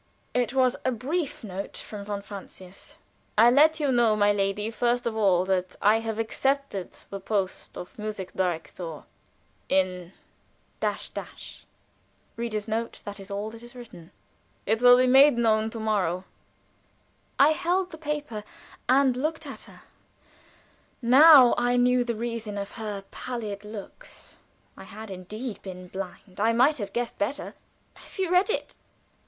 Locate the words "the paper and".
17.91-19.15